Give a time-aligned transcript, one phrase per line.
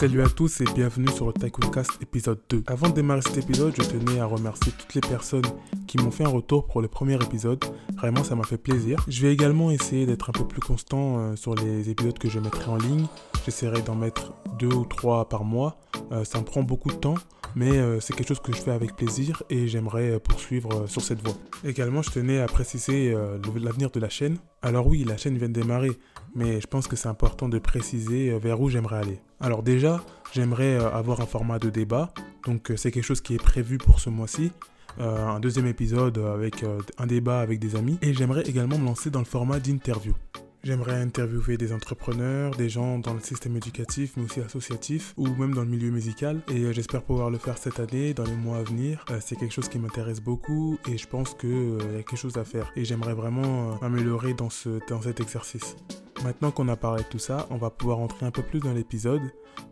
[0.00, 2.62] Salut à tous et bienvenue sur le Cast épisode 2.
[2.68, 5.44] Avant de démarrer cet épisode, je tenais à remercier toutes les personnes
[5.86, 7.62] qui m'ont fait un retour pour le premier épisode.
[7.98, 9.04] Vraiment, ça m'a fait plaisir.
[9.08, 12.38] Je vais également essayer d'être un peu plus constant euh, sur les épisodes que je
[12.38, 13.04] mettrai en ligne.
[13.44, 15.76] J'essaierai d'en mettre deux ou trois par mois.
[16.12, 17.16] Euh, ça me prend beaucoup de temps,
[17.54, 21.22] mais euh, c'est quelque chose que je fais avec plaisir et j'aimerais poursuivre sur cette
[21.22, 21.36] voie.
[21.62, 23.14] Également, je tenais à préciser
[23.54, 24.38] l'avenir de la chaîne.
[24.62, 25.92] Alors oui, la chaîne vient de démarrer,
[26.34, 29.20] mais je pense que c'est important de préciser vers où j'aimerais aller.
[29.40, 32.12] Alors déjà, j'aimerais avoir un format de débat,
[32.46, 34.52] donc c'est quelque chose qui est prévu pour ce mois-ci.
[34.98, 36.64] un deuxième épisode avec
[36.98, 40.14] un débat avec des amis et j'aimerais également me lancer dans le format d'interview.
[40.62, 45.54] J'aimerais interviewer des entrepreneurs, des gens dans le système éducatif, mais aussi associatif, ou même
[45.54, 46.42] dans le milieu musical.
[46.52, 49.02] Et euh, j'espère pouvoir le faire cette année, dans les mois à venir.
[49.10, 52.16] Euh, c'est quelque chose qui m'intéresse beaucoup et je pense qu'il euh, y a quelque
[52.16, 52.70] chose à faire.
[52.76, 55.76] Et j'aimerais vraiment m'améliorer dans, ce, dans cet exercice.
[56.24, 58.74] Maintenant qu'on a parlé de tout ça, on va pouvoir entrer un peu plus dans
[58.74, 59.22] l'épisode.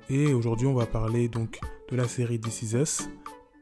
[0.08, 3.08] Et aujourd'hui, on va parler donc de la série This Is Us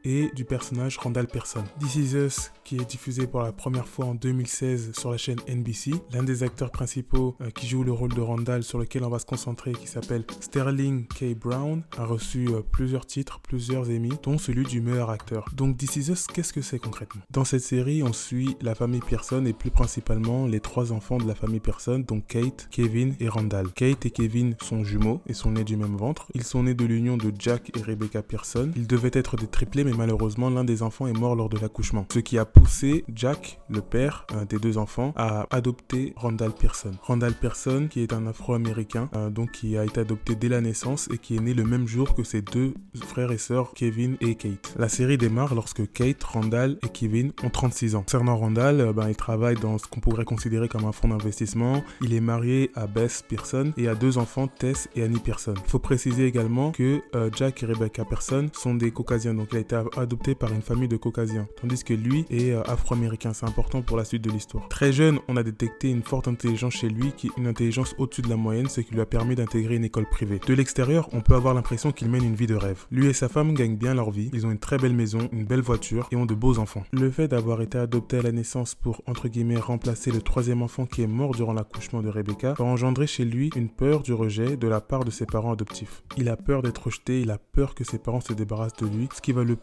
[0.07, 1.65] et du personnage Randall Person.
[1.79, 5.39] This Is Us, qui est diffusé pour la première fois en 2016 sur la chaîne
[5.49, 5.91] NBC.
[6.13, 9.19] L'un des acteurs principaux euh, qui joue le rôle de Randall, sur lequel on va
[9.19, 11.37] se concentrer, qui s'appelle Sterling K.
[11.37, 15.49] Brown, a reçu euh, plusieurs titres, plusieurs Emmy, dont celui du meilleur acteur.
[15.53, 17.21] Donc This Is Us, qu'est-ce que c'est concrètement?
[17.29, 21.27] Dans cette série, on suit la famille Pearson et plus principalement les trois enfants de
[21.27, 23.73] la famille Pearson, donc Kate, Kevin et Randall.
[23.73, 26.27] Kate et Kevin sont jumeaux et sont nés du même ventre.
[26.33, 28.71] Ils sont nés de l'union de Jack et Rebecca Pearson.
[28.77, 32.05] Ils devaient être des triplés, mais malheureusement l'un des enfants est mort lors de l'accouchement,
[32.13, 36.91] ce qui a poussé Jack, le père des deux enfants, à adopter Randall Pearson.
[37.03, 41.09] Randall Pearson, qui est un Afro-Américain, euh, donc qui a été adopté dès la naissance
[41.11, 42.73] et qui est né le même jour que ses deux
[43.05, 44.73] frères et sœurs Kevin et Kate.
[44.77, 48.03] La série démarre lorsque Kate, Randall et Kevin ont 36 ans.
[48.03, 51.83] Concernant Randall, euh, ben, il travaille dans ce qu'on pourrait considérer comme un fonds d'investissement.
[52.01, 55.53] Il est marié à Bess Pearson et a deux enfants, Tess et Annie Pearson.
[55.55, 59.57] Il faut préciser également que euh, Jack et Rebecca Pearson sont des Caucasiens, donc il
[59.57, 59.59] a
[59.97, 63.33] adopté par une famille de Caucasiens, tandis que lui est euh, afro-américain.
[63.33, 64.67] C'est important pour la suite de l'histoire.
[64.69, 68.29] Très jeune, on a détecté une forte intelligence chez lui, qui une intelligence au-dessus de
[68.29, 70.39] la moyenne, ce qui lui a permis d'intégrer une école privée.
[70.45, 72.85] De l'extérieur, on peut avoir l'impression qu'il mène une vie de rêve.
[72.91, 75.45] Lui et sa femme gagnent bien leur vie, ils ont une très belle maison, une
[75.45, 76.83] belle voiture et ont de beaux enfants.
[76.91, 80.85] Le fait d'avoir été adopté à la naissance pour, entre guillemets, remplacer le troisième enfant
[80.85, 84.57] qui est mort durant l'accouchement de Rebecca, va engendrer chez lui une peur du rejet
[84.57, 86.03] de la part de ses parents adoptifs.
[86.17, 89.07] Il a peur d'être rejeté, il a peur que ses parents se débarrassent de lui,
[89.13, 89.55] ce qui va le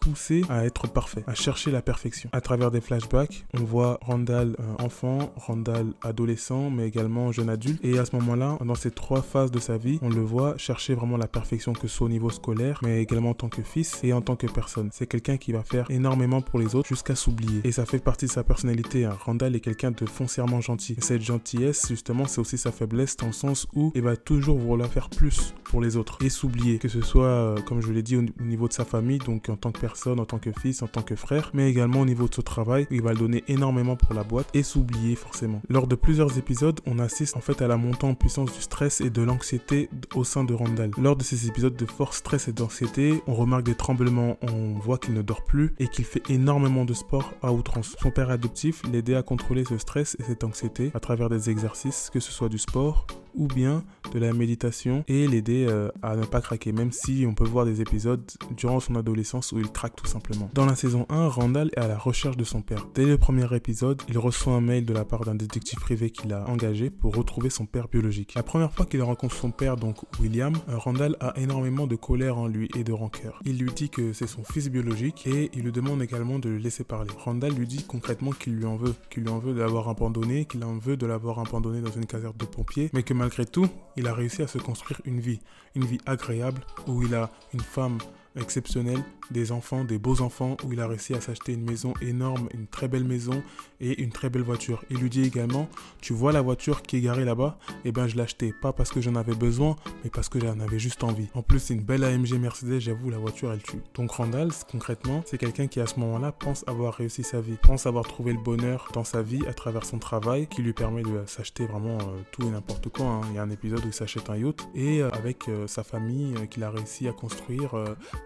[0.49, 2.29] à être parfait, à chercher la perfection.
[2.33, 7.85] À travers des flashbacks, on voit Randall euh, enfant, Randall adolescent, mais également jeune adulte.
[7.85, 10.95] Et à ce moment-là, dans ces trois phases de sa vie, on le voit chercher
[10.95, 14.01] vraiment la perfection, que ce soit au niveau scolaire, mais également en tant que fils
[14.03, 14.91] et en tant que personne.
[14.93, 17.61] C'est quelqu'un qui va faire énormément pour les autres jusqu'à s'oublier.
[17.65, 19.05] Et ça fait partie de sa personnalité.
[19.05, 19.17] Hein.
[19.25, 20.95] Randall est quelqu'un de foncièrement gentil.
[20.99, 24.59] Et cette gentillesse, justement, c'est aussi sa faiblesse dans le sens où il va toujours
[24.59, 26.79] vouloir faire plus pour les autres et s'oublier.
[26.79, 29.57] Que ce soit, euh, comme je l'ai dit, au niveau de sa famille, donc en
[29.57, 32.29] tant que personne, en tant que fils, en tant que frère, mais également au niveau
[32.29, 35.63] de son travail, il va le donner énormément pour la boîte et s'oublier forcément.
[35.69, 39.01] Lors de plusieurs épisodes, on assiste en fait à la montée en puissance du stress
[39.01, 40.91] et de l'anxiété au sein de Randall.
[40.99, 44.99] Lors de ces épisodes de force stress et d'anxiété, on remarque des tremblements, on voit
[44.99, 47.97] qu'il ne dort plus et qu'il fait énormément de sport à outrance.
[48.01, 52.11] Son père adoptif l'aidait à contrôler ce stress et cette anxiété à travers des exercices,
[52.13, 56.25] que ce soit du sport ou bien de la méditation et l'aider euh, à ne
[56.25, 58.23] pas craquer, même si on peut voir des épisodes
[58.57, 60.51] durant son adolescence où il craque tout simplement.
[60.55, 62.87] Dans la saison 1, Randall est à la recherche de son père.
[62.95, 66.33] Dès le premier épisode, il reçoit un mail de la part d'un détective privé qu'il
[66.33, 68.35] a engagé pour retrouver son père biologique.
[68.35, 72.39] La première fois qu'il rencontre son père, donc William, euh, Randall a énormément de colère
[72.39, 73.41] en lui et de rancœur.
[73.45, 76.59] Il lui dit que c'est son fils biologique et il lui demande également de le
[76.59, 77.11] laisser parler.
[77.19, 80.45] Randall lui dit concrètement qu'il lui en veut, qu'il lui en veut de l'avoir abandonné,
[80.45, 83.71] qu'il en veut de l'avoir abandonné dans une caserne de pompiers, mais que malgré tout,
[83.97, 85.41] il a réussi à se construire une vie,
[85.75, 87.97] une vie agréable où il a une femme
[88.37, 92.49] exceptionnelle, des enfants, des beaux enfants, où il a réussi à s'acheter une maison énorme,
[92.53, 93.43] une très belle maison
[93.81, 94.85] et une très belle voiture.
[94.91, 95.69] Il lui dit également,
[96.01, 97.59] tu vois la voiture qui est garée là-bas?
[97.85, 100.59] Eh bien je l'ai achetée, pas parce que j'en avais besoin, mais parce que j'en
[100.61, 101.29] avais juste envie.
[101.35, 103.83] En plus c'est une belle AMG Mercedes, j'avoue la voiture elle tue.
[103.95, 107.87] Donc Randall, concrètement, c'est quelqu'un qui à ce moment-là pense avoir réussi sa vie, pense
[107.87, 111.23] avoir trouvé le bonheur dans sa vie à travers son travail, qui lui permet de
[111.27, 113.07] s'acheter vraiment euh, tout et n'importe quoi.
[113.07, 113.21] Hein.
[113.31, 115.85] Il y a un épisode où il s'achète un yacht et euh, avec euh, sa
[115.85, 117.75] famille qu'il a réussi à construire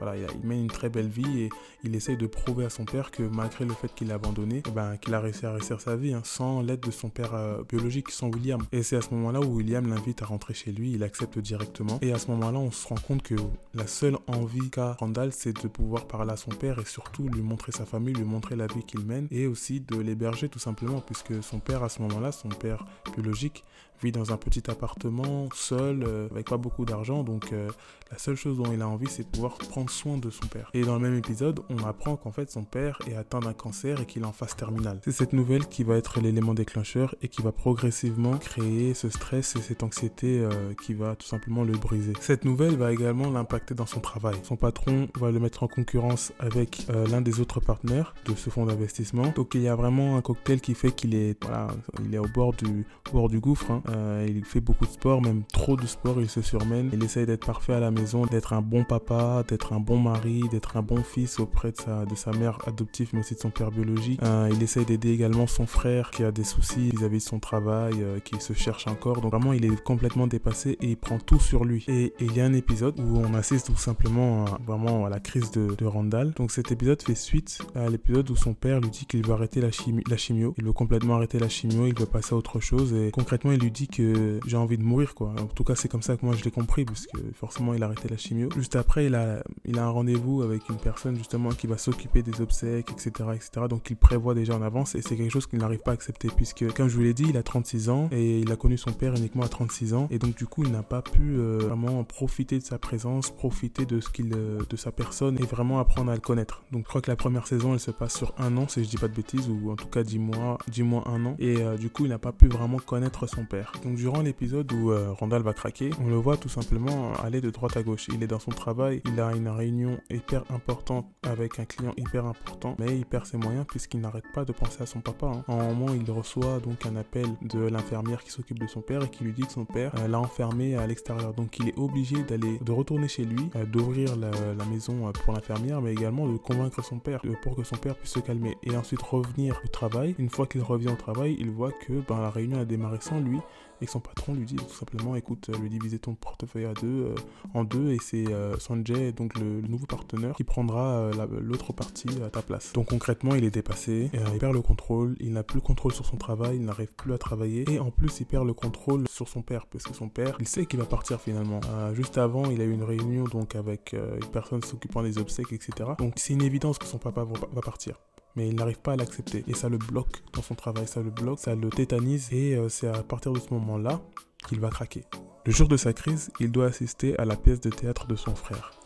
[0.01, 1.49] voilà, il mène une très belle vie et
[1.85, 4.71] il essaye de prouver à son père que malgré le fait qu'il l'a abandonné, eh
[4.71, 7.63] ben, qu'il a réussi à réussir sa vie hein, sans l'aide de son père euh,
[7.69, 8.63] biologique, sans William.
[8.73, 11.99] Et c'est à ce moment-là où William l'invite à rentrer chez lui, il accepte directement.
[12.03, 13.35] Et à ce moment-là, on se rend compte que
[13.75, 17.43] la seule envie qu'a Randall, c'est de pouvoir parler à son père et surtout lui
[17.43, 21.01] montrer sa famille, lui montrer la vie qu'il mène et aussi de l'héberger tout simplement,
[21.01, 22.85] puisque son père à ce moment-là, son père
[23.15, 23.65] biologique,
[24.03, 27.69] vit dans un petit appartement, seul, euh, avec pas beaucoup d'argent, donc euh,
[28.11, 30.71] la seule chose dont il a envie, c'est de pouvoir prendre soin de son père.
[30.75, 34.01] Et dans le même épisode, on apprend qu'en fait son père est atteint d'un cancer
[34.01, 35.01] et qu'il est en phase terminale.
[35.05, 39.57] C'est cette nouvelle qui va être l'élément déclencheur et qui va progressivement créer ce stress
[39.57, 42.13] et cette anxiété euh, qui va tout simplement le briser.
[42.21, 44.37] Cette nouvelle va également l'impacter dans son travail.
[44.43, 48.67] Son patron va le mettre en concurrence avec l'un des autres partenaires de ce fonds
[48.67, 49.33] d'investissement.
[49.35, 51.69] Donc il y a vraiment un cocktail qui fait qu'il est, voilà,
[52.05, 53.71] il est au bord du, bord du gouffre.
[53.71, 53.83] Hein.
[53.89, 56.91] Euh, il fait beaucoup de sport, même trop de sport, il se surmène.
[56.93, 60.43] Il essaye d'être parfait à la maison, d'être un bon papa, d'être un bon mari,
[60.51, 63.51] d'être un bon fils auprès de sa, de sa mère adoptive, mais aussi de son
[63.51, 64.21] père biologique.
[64.23, 67.95] Euh, il essaye d'aider également son frère qui a des soucis vis-à-vis de son travail,
[68.01, 69.21] euh, qui se cherche encore.
[69.21, 71.85] Donc vraiment, il est complètement dépassé et il prend tout sur lui.
[71.89, 75.51] Et, il y a un épisode où on assiste tout simplement vraiment à la crise
[75.51, 76.33] de, Randall.
[76.33, 79.61] Donc cet épisode fait suite à l'épisode où son père lui dit qu'il veut arrêter
[79.61, 79.69] la,
[80.09, 80.55] la chimio.
[80.59, 82.93] Il veut complètement arrêter la chimio, il veut passer à autre chose.
[82.93, 85.35] Et concrètement, il lui dit que j'ai envie de mourir, quoi.
[85.41, 87.83] En tout cas, c'est comme ça que moi je l'ai compris, parce que forcément, il
[87.83, 88.49] a arrêté la chimio.
[88.57, 92.23] Juste après, il a, il a un rendez-vous avec une personne, justement, qui va s'occuper
[92.23, 93.67] des obsèques, etc., etc.
[93.69, 96.29] Donc, il prévoit déjà en avance, et c'est quelque chose qu'il n'arrive pas à accepter,
[96.35, 98.93] puisque, comme je vous l'ai dit, il a 36 ans, et il a connu son
[98.93, 102.03] père uniquement à 36 ans, et donc, du coup, il n'a pas pu euh, vraiment
[102.05, 106.11] profiter de sa présence, profiter de ce qu'il, euh, de sa personne, et vraiment apprendre
[106.11, 106.63] à le connaître.
[106.73, 108.89] Donc, je crois que la première saison, elle se passe sur un an, si je
[108.89, 111.61] dis pas de bêtises, ou en tout cas 10 mois, 10 mois, un an, et
[111.61, 113.73] euh, du coup, il n'a pas pu vraiment connaître son père.
[113.85, 117.77] Donc durant l'épisode où Randall va craquer, on le voit tout simplement aller de droite
[117.77, 118.07] à gauche.
[118.13, 122.27] Il est dans son travail, il a une réunion hyper importante avec un client hyper
[122.27, 125.27] important, mais il perd ses moyens puisqu'il n'arrête pas de penser à son papa.
[125.27, 125.45] Hein.
[125.49, 129.03] En un moment, il reçoit donc un appel de l'infirmière qui s'occupe de son père
[129.03, 131.35] et qui lui dit que son père euh, l'a enfermé à l'extérieur.
[131.35, 134.31] Donc il est obligé d'aller, de retourner chez lui, d'ouvrir la,
[134.71, 138.21] maison pour l'infirmière, mais également de convaincre son père pour que son père puisse se
[138.21, 140.15] calmer et ensuite revenir au travail.
[140.19, 143.21] Une fois qu'il revient au travail, il voit que ben, la réunion a démarré sans
[143.21, 143.39] lui
[143.81, 147.15] et son patron lui dit tout simplement écoute, euh, lui diviser ton portefeuille euh,
[147.55, 151.11] en deux et c'est euh, Sanjay, donc le, nouveau partenaire, qui prendra
[151.41, 152.73] l'autre partie à ta place.
[152.73, 156.07] Donc concrètement, il est dépassé, il perd le contrôle, il n'a plus le contrôle sur
[156.07, 159.29] son travail, il n'arrive plus à travailler et en plus il perd le contrôle sur
[159.29, 161.61] son père parce que son père, il sait qu'il va partir finalement.
[161.93, 165.91] juste avant, il a eu une réunion donc avec une personne s'occupant des obsèques, etc.
[165.99, 167.99] Donc c'est une évidence que son papa va partir
[168.37, 169.45] mais il n'arrive pas à l'accepter.
[169.47, 172.69] Et ça le bloque dans son travail, ça le bloque, ça le tétanise, et euh,
[172.69, 174.01] c'est à partir de ce moment-là
[174.47, 175.05] qu'il va craquer.
[175.45, 178.35] Le jour de sa crise, il doit assister à la pièce de théâtre de son
[178.35, 178.78] frère,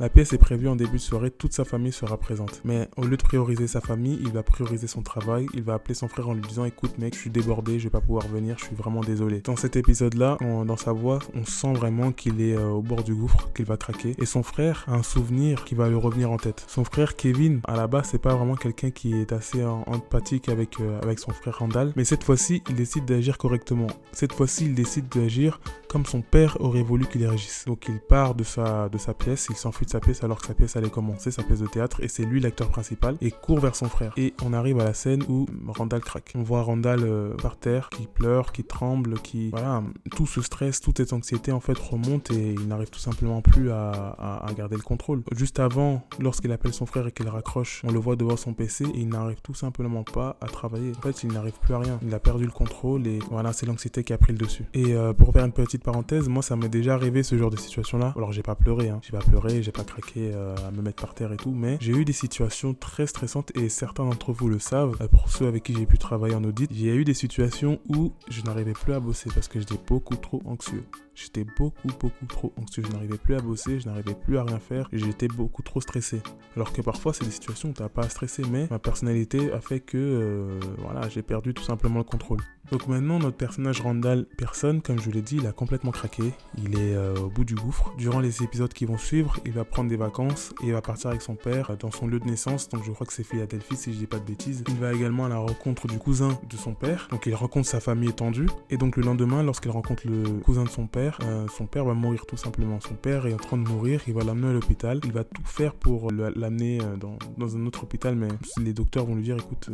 [0.00, 2.60] La pièce est prévue en début de soirée, toute sa famille sera présente.
[2.64, 5.46] Mais au lieu de prioriser sa famille, il va prioriser son travail.
[5.54, 7.90] Il va appeler son frère en lui disant Écoute, mec, je suis débordé, je vais
[7.90, 9.40] pas pouvoir venir, je suis vraiment désolé.
[9.40, 13.14] Dans cet épisode-là, dans sa voix, on sent vraiment qu'il est euh, au bord du
[13.14, 14.14] gouffre, qu'il va craquer.
[14.18, 16.64] Et son frère a un souvenir qui va lui revenir en tête.
[16.68, 20.80] Son frère Kevin, à la base, c'est pas vraiment quelqu'un qui est assez empathique avec,
[20.80, 21.92] euh, avec son frère Randall.
[21.96, 23.88] Mais cette fois-ci, il décide d'agir correctement.
[24.12, 27.64] Cette fois-ci, il décide d'agir comme son père aurait voulu qu'il agisse.
[27.66, 30.46] Donc il part de sa, de sa pièce, il s'enfuit de sa pièce alors que
[30.46, 33.60] sa pièce allait commencer, sa pièce de théâtre, et c'est lui l'acteur principal, et court
[33.60, 34.12] vers son frère.
[34.16, 36.32] Et on arrive à la scène où Randall craque.
[36.34, 39.50] On voit Randall euh, par terre, qui pleure, qui tremble, qui...
[39.50, 39.82] Voilà,
[40.14, 43.70] tout ce stress, toute cette anxiété en fait remonte et il n'arrive tout simplement plus
[43.70, 45.22] à, à, garder le contrôle.
[45.34, 48.84] Juste avant, lorsqu'il appelle son frère et qu'il raccroche, on le voit devant son PC
[48.84, 50.92] et il n'arrive tout simplement pas à travailler.
[50.98, 51.98] En fait, il n'arrive plus à rien.
[52.02, 54.64] Il a perdu le contrôle et voilà, c'est l'anxiété qui a pris le dessus.
[54.74, 57.56] Et euh, pour faire une petite parenthèse, moi ça m'est déjà arrivé ce genre de
[57.56, 58.12] situation là.
[58.16, 59.00] Alors j'ai pas pleuré, hein.
[59.02, 61.78] j'ai pas pleuré, j'ai pas craqué euh, à me mettre par terre et tout, mais
[61.80, 64.96] j'ai eu des situations très stressantes et certains d'entre vous le savent.
[65.00, 68.12] Euh, pour ceux avec qui j'ai pu travailler en audit, j'ai eu des situations où
[68.28, 70.84] je n'arrivais plus à bosser parce que j'étais beaucoup trop anxieux.
[71.20, 72.84] J'étais beaucoup, beaucoup trop anxieux.
[72.86, 74.88] Je n'arrivais plus à bosser, je n'arrivais plus à rien faire.
[74.92, 76.20] J'étais beaucoup trop stressé.
[76.54, 79.52] Alors que parfois, c'est des situations où tu n'as pas à stresser, mais ma personnalité
[79.52, 82.38] a fait que voilà, j'ai perdu tout simplement le contrôle.
[82.70, 86.34] Donc maintenant, notre personnage Randall, personne, comme je vous l'ai dit, il a complètement craqué.
[86.58, 87.94] Il est euh, au bout du gouffre.
[87.96, 91.08] Durant les épisodes qui vont suivre, il va prendre des vacances et il va partir
[91.08, 92.68] avec son père dans son lieu de naissance.
[92.68, 94.64] Donc je crois que c'est Philadelphie, si je dis pas de bêtises.
[94.68, 97.08] Il va également à la rencontre du cousin de son père.
[97.10, 98.48] Donc il rencontre sa famille étendue.
[98.68, 101.94] Et donc le lendemain, lorsqu'il rencontre le cousin de son père, euh, son père va
[101.94, 102.80] mourir tout simplement.
[102.80, 104.00] Son père est en train de mourir.
[104.06, 105.00] Il va l'amener à l'hôpital.
[105.04, 108.14] Il va tout faire pour l'amener euh, dans, un autre hôpital.
[108.14, 108.28] Mais
[108.62, 109.70] les docteurs vont lui dire, écoute,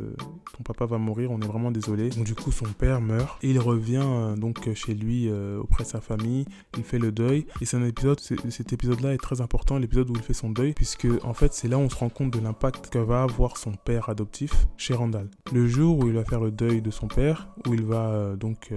[0.56, 1.30] ton papa va mourir.
[1.30, 2.10] On est vraiment désolé.
[2.10, 5.84] Donc du coup, son père meurt et il revient euh, donc chez lui euh, auprès
[5.84, 6.46] de sa famille.
[6.76, 10.14] Il fait le deuil et c'est un épisode, cet épisode-là est très important, l'épisode où
[10.16, 12.40] il fait son deuil, puisque en fait c'est là où on se rend compte de
[12.40, 15.28] l'impact que va avoir son père adoptif chez Randall.
[15.52, 18.36] Le jour où il va faire le deuil de son père, où il va euh,
[18.36, 18.72] donc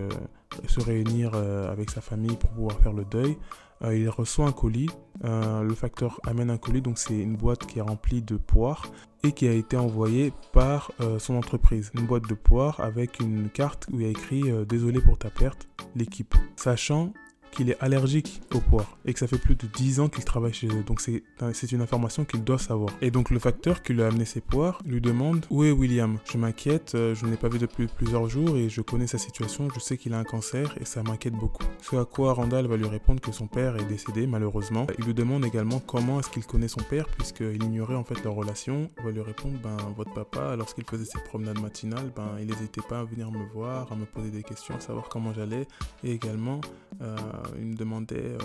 [0.67, 3.37] se réunir avec sa famille pour pouvoir faire le deuil.
[3.83, 4.89] il reçoit un colis.
[5.23, 8.91] le facteur amène un colis, donc c'est une boîte qui est remplie de poires
[9.23, 11.91] et qui a été envoyée par son entreprise.
[11.93, 15.29] Une boîte de poires avec une carte où il y a écrit Désolé pour ta
[15.29, 16.33] perte, l'équipe.
[16.55, 17.13] Sachant
[17.51, 20.53] qu'il est allergique aux poires et que ça fait plus de 10 ans qu'il travaille
[20.53, 20.83] chez eux.
[20.85, 22.89] Donc c'est une information qu'il doit savoir.
[23.01, 26.17] Et donc le facteur qui lui a amené ses poires lui demande Où est William?
[26.31, 29.17] Je m'inquiète, euh, je ne l'ai pas vu depuis plusieurs jours et je connais sa
[29.17, 31.63] situation, je sais qu'il a un cancer et ça m'inquiète beaucoup.
[31.81, 34.87] Ce à quoi Randall va lui répondre que son père est décédé malheureusement.
[34.99, 38.35] Il lui demande également comment est-ce qu'il connaît son père puisqu'il ignorait en fait leur
[38.35, 38.89] relation.
[38.99, 42.81] Il va lui répondre Ben votre papa, lorsqu'il faisait ses promenades matinales, ben il n'hésitait
[42.87, 45.67] pas à venir me voir, à me poser des questions, à savoir comment j'allais
[46.03, 46.61] et également
[47.01, 47.15] euh,
[47.57, 48.37] il me demandait euh,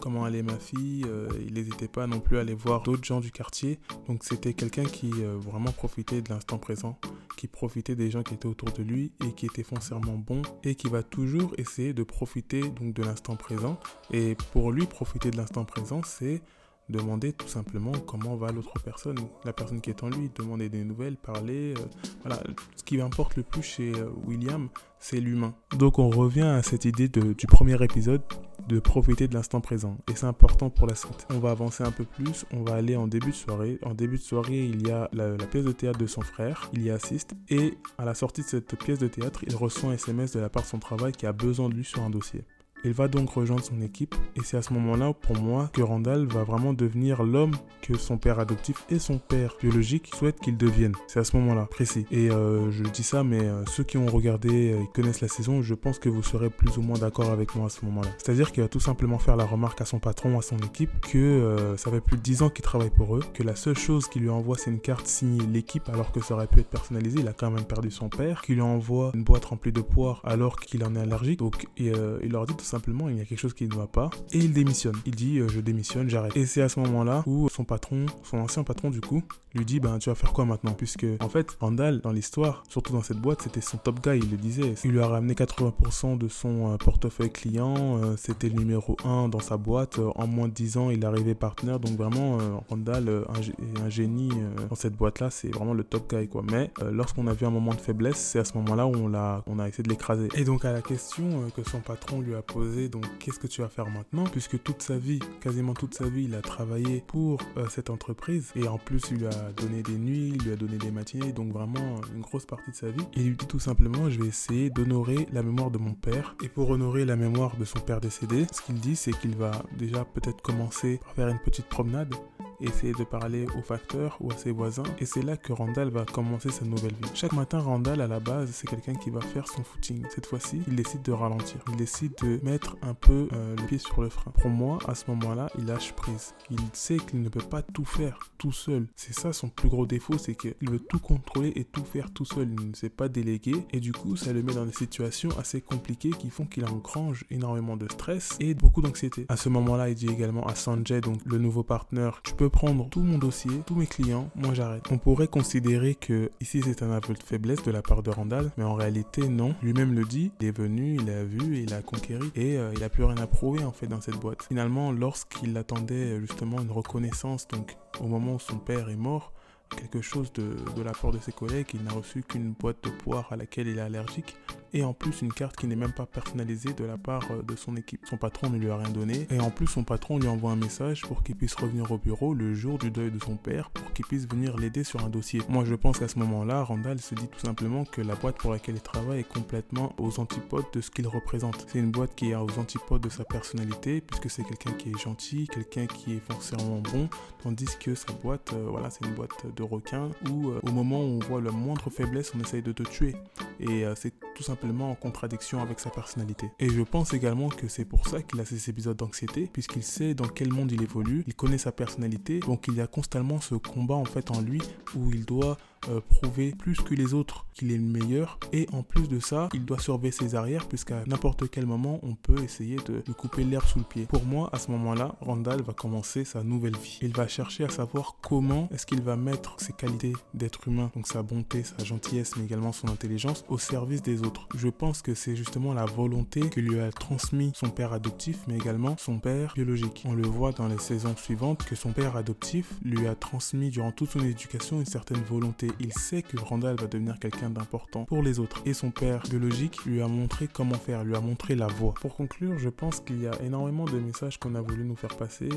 [0.00, 1.04] comment allait ma fille.
[1.06, 3.78] Euh, il n'hésitait pas non plus à aller voir d'autres gens du quartier.
[4.08, 6.98] Donc c'était quelqu'un qui vraiment profitait de l'instant présent,
[7.36, 10.74] qui profitait des gens qui étaient autour de lui et qui était foncièrement bon et
[10.74, 13.78] qui va toujours essayer de profiter donc de l'instant présent.
[14.12, 16.42] Et pour lui, profiter de l'instant présent, c'est
[16.90, 20.84] demander tout simplement comment va l'autre personne, la personne qui est en lui, demander des
[20.84, 21.74] nouvelles, parler.
[21.76, 21.82] Euh,
[22.22, 22.42] voilà,
[22.76, 24.68] ce qui importe le plus chez euh, William,
[24.98, 25.54] c'est l'humain.
[25.78, 28.22] Donc on revient à cette idée de, du premier épisode
[28.68, 29.96] de profiter de l'instant présent.
[30.10, 31.26] Et c'est important pour la suite.
[31.30, 33.78] On va avancer un peu plus, on va aller en début de soirée.
[33.82, 36.70] En début de soirée, il y a la, la pièce de théâtre de son frère,
[36.74, 37.34] il y assiste.
[37.48, 40.48] Et à la sortie de cette pièce de théâtre, il reçoit un SMS de la
[40.50, 42.44] part de son travail qui a besoin de lui sur un dossier.
[42.84, 46.26] Il va donc rejoindre son équipe et c'est à ce moment-là pour moi que Randall
[46.26, 50.94] va vraiment devenir l'homme que son père adoptif et son père biologique souhaitent qu'il devienne.
[51.06, 52.06] C'est à ce moment-là précis.
[52.10, 55.60] Et euh, je dis ça, mais euh, ceux qui ont regardé et connaissent la saison,
[55.60, 58.08] je pense que vous serez plus ou moins d'accord avec moi à ce moment-là.
[58.16, 61.18] C'est-à-dire qu'il va tout simplement faire la remarque à son patron, à son équipe, que
[61.18, 64.08] euh, ça fait plus de 10 ans qu'il travaille pour eux, que la seule chose
[64.08, 67.20] qu'il lui envoie c'est une carte signée l'équipe alors que ça aurait pu être personnalisé.
[67.20, 70.20] Il a quand même perdu son père, qu'il lui envoie une boîte remplie de poires
[70.24, 71.38] alors qu'il en est allergique.
[71.38, 71.92] Donc il
[72.30, 74.52] leur dit tout simplement il y a quelque chose qui ne va pas et il
[74.52, 74.96] démissionne.
[75.06, 76.36] Il dit euh, je démissionne, j'arrête.
[76.36, 79.22] Et c'est à ce moment-là où son patron, son ancien patron du coup,
[79.54, 80.72] lui dit ben tu vas faire quoi maintenant?
[80.72, 84.30] Puisque en fait Randall dans l'histoire, surtout dans cette boîte, c'était son top guy, il
[84.30, 84.74] le disait.
[84.84, 89.28] Il lui a ramené 80% de son euh, portefeuille client, euh, c'était le numéro 1
[89.28, 89.98] dans sa boîte.
[89.98, 91.80] en moins de 10 ans, il est arrivé partenaire.
[91.80, 94.30] Donc vraiment Randall un, un, génie
[94.68, 96.42] dans cette boîte-là, c'est vraiment le top guy quoi.
[96.50, 99.10] Mais lorsqu'on a vu un moment de faiblesse, c'est à ce moment-là où on
[99.46, 100.28] on a essayé de l'écraser.
[100.34, 103.62] Et donc à la question que son patron lui a posée donc qu'est-ce que tu
[103.62, 107.40] vas faire maintenant Puisque toute sa vie, quasiment toute sa vie, il a travaillé pour
[107.56, 110.56] euh, cette entreprise et en plus il lui a donné des nuits, il lui a
[110.56, 113.04] donné des matinées, donc vraiment une grosse partie de sa vie.
[113.16, 116.48] Il lui dit tout simplement je vais essayer d'honorer la mémoire de mon père et
[116.48, 120.04] pour honorer la mémoire de son père décédé, ce qu'il dit c'est qu'il va déjà
[120.04, 122.14] peut-être commencer par faire une petite promenade
[122.62, 124.82] essayer de parler au facteur ou à ses voisins.
[124.98, 127.10] Et c'est là que Randall va commencer sa nouvelle vie.
[127.14, 130.04] Chaque matin, Randall, à la base, c'est quelqu'un qui va faire son footing.
[130.10, 131.60] Cette fois-ci, il décide de ralentir.
[131.68, 134.32] Il décide de mettre un peu euh, le pied sur le frein.
[134.32, 136.34] Pour moi, à ce moment-là, il lâche prise.
[136.50, 138.86] Il sait qu'il ne peut pas tout faire tout seul.
[138.96, 142.24] C'est ça son plus gros défaut, c'est qu'il veut tout contrôler et tout faire tout
[142.24, 142.48] seul.
[142.58, 143.66] Il ne sait pas déléguer.
[143.72, 147.24] Et du coup, ça le met dans des situations assez compliquées qui font qu'il engrange
[147.30, 149.26] énormément de stress et beaucoup d'anxiété.
[149.28, 152.88] À ce moment-là, il dit également à Sanjay, donc le nouveau partenaire, tu peux prendre
[152.88, 154.84] tout mon dossier, tous mes clients, moi j'arrête.
[154.90, 158.50] On pourrait considérer que ici c'est un aveu de faiblesse de la part de Randall,
[158.56, 159.54] mais en réalité non.
[159.62, 162.84] Lui-même le dit, il est venu, il a vu, il a conquéri et euh, il
[162.84, 164.42] a plus rien à prouver en fait dans cette boîte.
[164.42, 169.32] Finalement, lorsqu'il attendait justement une reconnaissance, donc au moment où son père est mort,
[169.76, 172.90] quelque chose de, de la part de ses collègues, il n'a reçu qu'une boîte de
[172.90, 174.36] poire à laquelle il est allergique
[174.72, 177.56] et en plus une carte qui n'est même pas personnalisée de la part euh, de
[177.56, 178.00] son équipe.
[178.08, 180.56] Son patron ne lui a rien donné et en plus son patron lui envoie un
[180.56, 183.92] message pour qu'il puisse revenir au bureau le jour du deuil de son père pour
[183.92, 185.42] qu'il puisse venir l'aider sur un dossier.
[185.48, 188.52] Moi je pense qu'à ce moment-là, Randall se dit tout simplement que la boîte pour
[188.52, 191.66] laquelle il travaille est complètement aux antipodes de ce qu'il représente.
[191.68, 194.98] C'est une boîte qui est aux antipodes de sa personnalité puisque c'est quelqu'un qui est
[194.98, 197.08] gentil, quelqu'un qui est foncièrement bon,
[197.42, 201.00] tandis que sa boîte, euh, voilà, c'est une boîte de requins où euh, au moment
[201.00, 203.14] où on voit la moindre faiblesse, on essaye de te tuer.
[203.58, 206.50] Et c'est tout simplement en contradiction avec sa personnalité.
[206.60, 210.14] Et je pense également que c'est pour ça qu'il a ces épisodes d'anxiété, puisqu'il sait
[210.14, 213.54] dans quel monde il évolue, il connaît sa personnalité, donc il y a constamment ce
[213.54, 214.62] combat en fait en lui
[214.96, 215.58] où il doit
[215.88, 218.38] euh, prouver plus que les autres qu'il est le meilleur.
[218.52, 222.14] Et en plus de ça, il doit surveiller ses arrières puisqu'à n'importe quel moment, on
[222.14, 224.06] peut essayer de lui couper l'herbe sous le pied.
[224.06, 226.98] Pour moi, à ce moment-là, Randall va commencer sa nouvelle vie.
[227.02, 231.06] Il va chercher à savoir comment est-ce qu'il va mettre ses qualités d'être humain, donc
[231.06, 234.48] sa bonté, sa gentillesse, mais également son intelligence, au service des autres.
[234.56, 238.56] Je pense que c'est justement la volonté que lui a transmis son père adoptif, mais
[238.56, 240.04] également son père biologique.
[240.06, 243.92] On le voit dans les saisons suivantes que son père adoptif lui a transmis durant
[243.92, 248.22] toute son éducation une certaine volonté il sait que Randall va devenir quelqu'un d'important pour
[248.22, 248.62] les autres.
[248.64, 251.94] Et son père biologique lui a montré comment faire, lui a montré la voie.
[252.00, 255.16] Pour conclure, je pense qu'il y a énormément de messages qu'on a voulu nous faire
[255.16, 255.48] passer.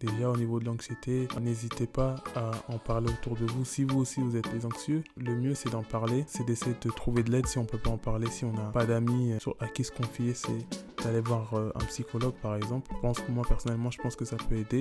[0.00, 3.64] Déjà au niveau de l'anxiété, n'hésitez pas à en parler autour de vous.
[3.64, 7.22] Si vous aussi vous êtes anxieux, le mieux c'est d'en parler, c'est d'essayer de trouver
[7.22, 9.84] de l'aide si on peut pas en parler, si on n'a pas d'amis à qui
[9.84, 10.66] se confier, c'est
[11.04, 12.90] d'aller voir euh, un psychologue par exemple.
[12.94, 14.80] Je pense que moi personnellement, je pense que ça peut aider.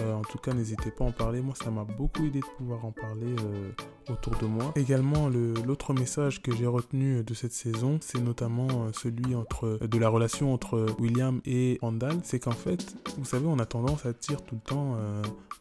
[0.00, 1.40] Euh, en tout cas, n'hésitez pas à en parler.
[1.40, 3.70] Moi, ça m'a beaucoup aidé de pouvoir en parler euh,
[4.08, 4.72] autour de moi.
[4.74, 10.08] Également, l'autre message que j'ai retenu de cette saison, c'est notamment euh, celui de la
[10.08, 12.18] relation entre William et Randall.
[12.24, 14.96] C'est qu'en fait, vous savez, on a tendance à dire tout le temps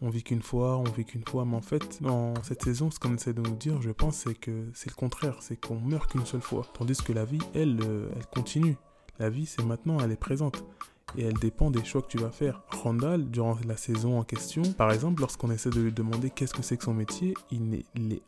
[0.01, 1.45] on vit qu'une fois, on vit qu'une fois.
[1.45, 4.33] Mais en fait, dans cette saison, ce qu'on essaie de nous dire, je pense, c'est
[4.33, 5.37] que c'est le contraire.
[5.41, 6.65] C'est qu'on meurt qu'une seule fois.
[6.73, 7.79] Tandis que la vie, elle,
[8.15, 8.75] elle continue.
[9.19, 10.63] La vie, c'est maintenant, elle est présente
[11.17, 12.61] et elle dépend des choix que tu vas faire.
[12.69, 16.61] Randall, durant la saison en question, par exemple, lorsqu'on essaie de lui demander qu'est-ce que
[16.61, 17.83] c'est que son métier, il est,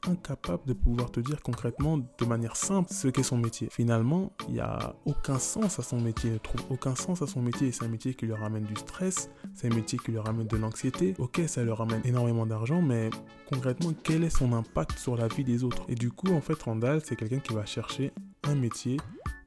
[0.08, 3.70] incapable de pouvoir te dire concrètement, de manière simple, ce qu'est son métier.
[3.72, 7.28] Finalement, il n'y a aucun sens à son métier, il ne trouve aucun sens à
[7.28, 7.72] son métier.
[7.72, 10.58] C'est un métier qui lui ramène du stress, c'est un métier qui lui ramène de
[10.58, 11.16] l'anxiété.
[11.18, 13.10] Ok, ça lui ramène énormément d'argent, mais
[13.50, 15.84] concrètement, quel est son impact sur la vie des autres?
[15.88, 18.12] Et du coup, en fait, Randall, c'est quelqu'un qui va chercher
[18.44, 18.98] un métier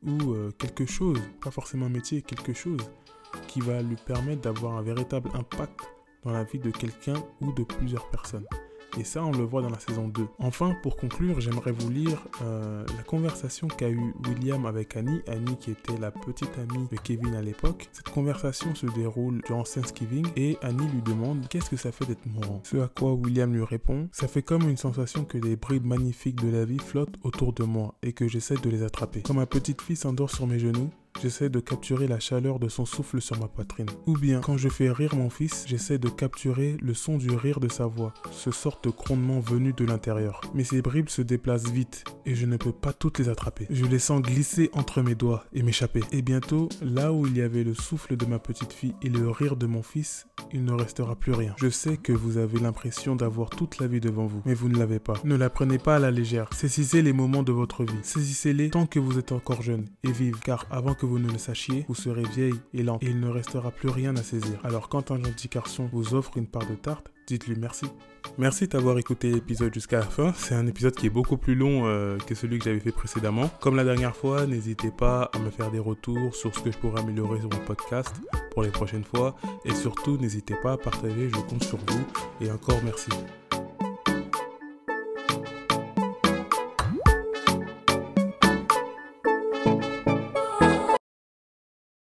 [0.04, 2.78] ou euh, quelque chose, pas forcément un métier, quelque chose
[3.46, 5.80] qui va lui permettre d'avoir un véritable impact
[6.24, 8.46] dans la vie de quelqu'un ou de plusieurs personnes.
[8.98, 10.26] Et ça, on le voit dans la saison 2.
[10.38, 15.20] Enfin, pour conclure, j'aimerais vous lire euh, la conversation qu'a eu William avec Annie.
[15.28, 17.88] Annie qui était la petite amie de Kevin à l'époque.
[17.92, 22.26] Cette conversation se déroule durant Thanksgiving et Annie lui demande qu'est-ce que ça fait d'être
[22.26, 22.60] mourant?
[22.64, 26.42] Ce à quoi William lui répond, ça fait comme une sensation que des bribes magnifiques
[26.42, 29.22] de la vie flottent autour de moi et que j'essaie de les attraper.
[29.22, 30.90] Quand ma petite fille s'endort sur mes genoux,
[31.20, 33.88] j'essaie de capturer la chaleur de son souffle sur ma poitrine.
[34.06, 37.60] Ou bien, quand je fais rire mon fils, j'essaie de capturer le son du rire
[37.60, 40.40] de sa voix, ce sorte de grondement venu de l'intérieur.
[40.54, 43.66] Mais ces bribes se déplacent vite et je ne peux pas toutes les attraper.
[43.70, 46.00] Je les sens glisser entre mes doigts et m'échapper.
[46.12, 49.28] Et bientôt, là où il y avait le souffle de ma petite fille et le
[49.30, 51.54] rire de mon fils, il ne restera plus rien.
[51.58, 54.78] Je sais que vous avez l'impression d'avoir toute la vie devant vous, mais vous ne
[54.78, 55.14] l'avez pas.
[55.24, 56.48] Ne la prenez pas à la légère.
[56.52, 57.98] Saisissez les moments de votre vie.
[58.02, 61.38] Saisissez-les tant que vous êtes encore jeune et vive, car avant que vous ne le
[61.38, 64.60] sachiez, vous serez vieille et lente et il ne restera plus rien à saisir.
[64.62, 67.86] Alors quand un gentil garçon vous offre une part de tarte, dites-lui merci.
[68.36, 70.32] Merci d'avoir écouté l'épisode jusqu'à la fin.
[70.36, 73.50] C'est un épisode qui est beaucoup plus long euh, que celui que j'avais fait précédemment.
[73.60, 76.78] Comme la dernière fois, n'hésitez pas à me faire des retours sur ce que je
[76.78, 78.14] pourrais améliorer sur mon podcast
[78.52, 79.34] pour les prochaines fois.
[79.64, 82.06] Et surtout, n'hésitez pas à partager, je compte sur vous.
[82.40, 83.10] Et encore merci.